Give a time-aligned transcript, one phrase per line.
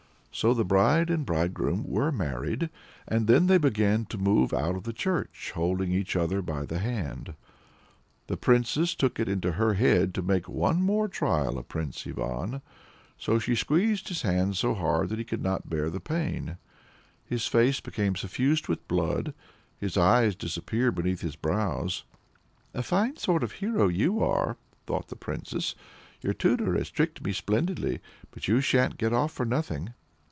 [0.33, 2.69] So the bride and bridegroom were married,
[3.05, 6.79] and then they began to move out of the church, holding each other by the
[6.79, 7.33] hand.
[8.27, 12.61] The Princess took it into her head to make one more trial of Prince Ivan,
[13.17, 16.57] so she squeezed his hand so hard that he could not bear the pain.
[17.25, 19.33] His face became suffused with blood,
[19.77, 22.05] his eyes disappeared beneath his brows.
[22.73, 24.55] "A fine sort of hero you are!"
[24.87, 25.75] thought the Princess.
[26.21, 27.99] "Your tutor has tricked me splendidly;
[28.31, 29.93] but you sha'n't get off for nothing!"